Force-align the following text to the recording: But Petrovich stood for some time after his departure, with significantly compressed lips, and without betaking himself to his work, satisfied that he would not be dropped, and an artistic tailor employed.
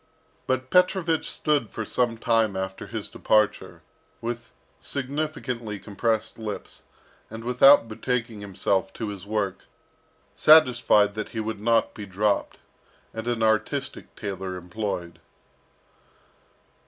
But 0.47 0.71
Petrovich 0.71 1.29
stood 1.29 1.69
for 1.69 1.85
some 1.85 2.17
time 2.17 2.55
after 2.55 2.87
his 2.87 3.07
departure, 3.07 3.83
with 4.19 4.51
significantly 4.79 5.77
compressed 5.77 6.39
lips, 6.39 6.81
and 7.29 7.43
without 7.43 7.87
betaking 7.87 8.41
himself 8.41 8.91
to 8.93 9.09
his 9.09 9.27
work, 9.27 9.65
satisfied 10.33 11.13
that 11.13 11.29
he 11.37 11.39
would 11.39 11.59
not 11.59 11.93
be 11.93 12.07
dropped, 12.07 12.57
and 13.13 13.27
an 13.27 13.43
artistic 13.43 14.15
tailor 14.15 14.55
employed. 14.55 15.19